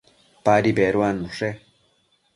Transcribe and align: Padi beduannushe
Padi 0.47 0.71
beduannushe 0.79 1.49